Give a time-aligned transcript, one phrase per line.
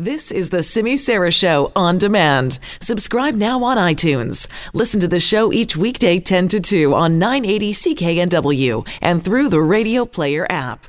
[0.00, 2.60] This is the Simi Sara Show on demand.
[2.80, 4.46] Subscribe now on iTunes.
[4.72, 9.60] Listen to the show each weekday 10 to 2 on 980 CKNW and through the
[9.60, 10.86] Radio Player app.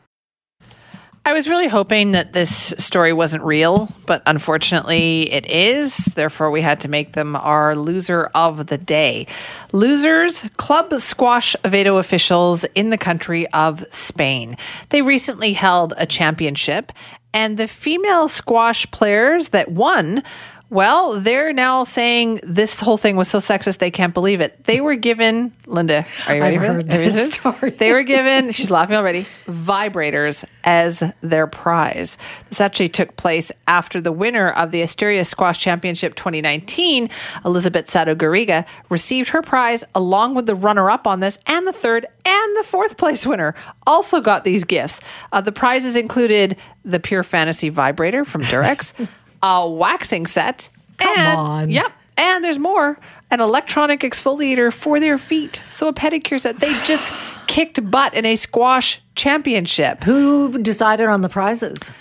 [1.25, 6.05] I was really hoping that this story wasn't real, but unfortunately it is.
[6.05, 9.27] Therefore, we had to make them our loser of the day.
[9.71, 14.55] Losers, club squash Oviedo officials in the country of Spain.
[14.89, 16.91] They recently held a championship,
[17.33, 20.23] and the female squash players that won
[20.69, 24.63] well, they're now saying this whole thing was so sexist they can't believe it.
[24.65, 26.05] They were given Linda.
[26.27, 27.15] Are you ready I've for heard this?
[27.15, 27.71] this story.
[27.71, 28.51] They were given.
[28.51, 29.21] She's laughing already.
[29.45, 32.17] Vibrators as their prize.
[32.49, 37.09] This actually took place after the winner of the Asturias Squash Championship 2019,
[37.45, 42.05] Elizabeth Sato Garriga, received her prize along with the runner-up on this, and the third
[42.25, 43.55] and the fourth place winner
[43.87, 45.01] also got these gifts.
[45.31, 48.93] Uh, the prizes included the Pure Fantasy vibrator from Durex
[49.41, 50.69] a waxing set.
[50.97, 51.69] Come and, on.
[51.69, 51.91] Yep.
[52.17, 52.99] And there's more
[53.31, 55.63] an electronic exfoliator for their feet.
[55.69, 56.57] So a pedicure set.
[56.57, 57.13] They just
[57.47, 60.03] kicked butt in a squash championship.
[60.03, 61.91] Who decided on the prizes?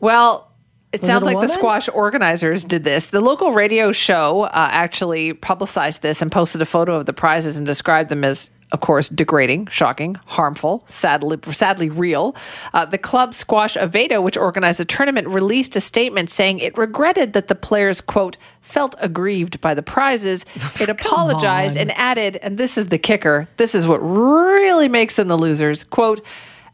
[0.00, 0.49] Well,
[0.92, 3.06] it sounds it like the squash organizers did this.
[3.06, 7.58] The local radio show uh, actually publicized this and posted a photo of the prizes
[7.58, 12.34] and described them as, of course, degrading, shocking, harmful, sadly, sadly real.
[12.74, 17.34] Uh, the club Squash Oviedo, which organized the tournament, released a statement saying it regretted
[17.34, 20.44] that the players, quote, felt aggrieved by the prizes.
[20.80, 21.82] It apologized on.
[21.82, 25.84] and added, and this is the kicker, this is what really makes them the losers,
[25.84, 26.24] quote,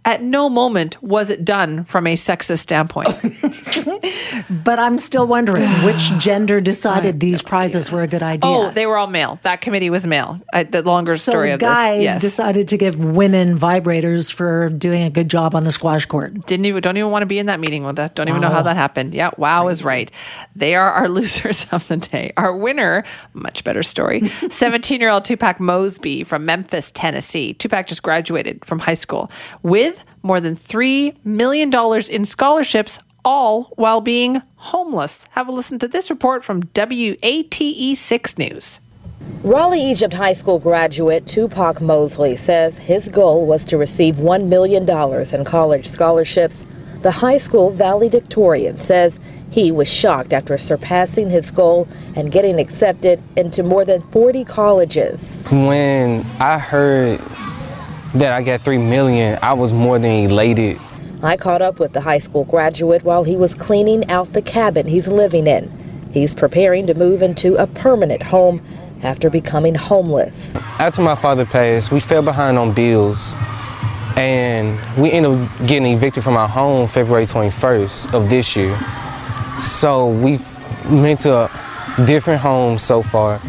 [0.06, 3.08] at no moment was it done from a sexist standpoint.
[4.48, 8.50] But I'm still wondering which gender decided these prizes were a good idea.
[8.50, 9.38] Oh, they were all male.
[9.42, 10.40] That committee was male.
[10.52, 12.02] I, the longer so story of guys this.
[12.04, 12.20] Yes.
[12.20, 16.46] decided to give women vibrators for doing a good job on the squash court.
[16.46, 18.10] Didn't even don't even want to be in that meeting, Linda.
[18.14, 18.64] Don't even know how Oh.
[18.64, 19.14] that happened.
[19.14, 20.10] Yeah, wow is right.
[20.54, 22.32] They are our losers of the day.
[22.36, 23.04] Our winner,
[23.34, 24.28] much better story.
[24.50, 27.54] 17 year old Tupac Mosley from Memphis, Tennessee.
[27.54, 29.31] Tupac just graduated from high school
[29.62, 31.72] with more than $3 million
[32.10, 35.26] in scholarships, all while being homeless.
[35.30, 38.80] Have a listen to this report from WATE 6 News.
[39.42, 44.88] Raleigh Egypt High School graduate Tupac Mosley says his goal was to receive $1 million
[44.88, 46.66] in college scholarships.
[47.02, 49.20] The high school valedictorian says
[49.50, 55.44] he was shocked after surpassing his goal and getting accepted into more than 40 colleges.
[55.50, 57.20] When I heard
[58.19, 60.78] that I got three million, I was more than elated.
[61.22, 64.87] I caught up with the high school graduate while he was cleaning out the cabin
[64.87, 65.71] he's living in.
[66.12, 68.60] He's preparing to move into a permanent home
[69.03, 70.55] after becoming homeless.
[70.78, 73.34] After my father passed, we fell behind on bills,
[74.16, 78.78] and we ended up getting evicted from our home February 21st of this year.
[79.59, 80.38] So we
[80.88, 83.41] went to a different home so far,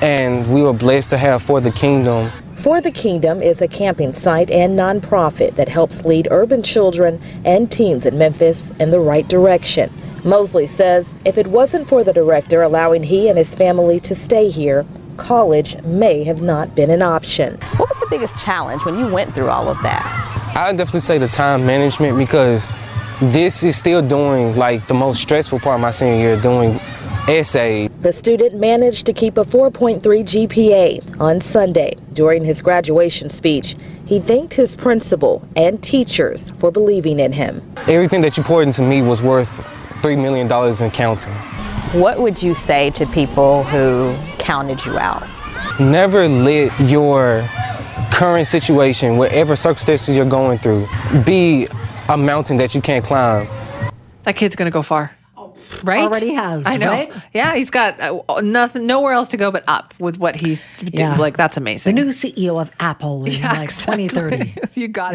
[0.00, 2.30] and we were blessed to have For the Kingdom
[2.64, 7.70] For the Kingdom is a camping site and nonprofit that helps lead urban children and
[7.70, 9.92] teens in Memphis in the right direction.
[10.24, 14.48] Mosley says if it wasn't for the director allowing he and his family to stay
[14.48, 14.86] here,
[15.18, 17.58] college may have not been an option.
[17.76, 20.02] What was the biggest challenge when you went through all of that?
[20.56, 22.72] I would definitely say the time management because
[23.20, 26.80] this is still doing like the most stressful part of my senior year, doing
[27.28, 27.88] essay.
[28.00, 31.96] The student managed to keep a 4.3 GPA on Sunday.
[32.12, 33.76] During his graduation speech,
[34.06, 37.62] he thanked his principal and teachers for believing in him.
[37.88, 39.48] Everything that you poured into me was worth
[40.02, 40.46] $3 million
[40.82, 41.32] in counting.
[41.98, 45.26] What would you say to people who counted you out?
[45.80, 47.48] Never let your
[48.12, 50.86] current situation, whatever circumstances you're going through,
[51.24, 51.66] be
[52.08, 53.48] a mountain that you can't climb.
[54.24, 55.16] That kid's going to go far.
[55.84, 56.08] Right?
[56.08, 56.88] Already has, I know.
[56.90, 57.12] right?
[57.32, 61.16] Yeah, he's got uh, nothing, nowhere else to go but up with what he's Yeah.
[61.16, 61.36] like.
[61.36, 61.94] That's amazing.
[61.94, 64.08] The new CEO of Apple in Yeah, like exactly.
[64.08, 64.54] 2030.
[64.80, 65.12] you got it.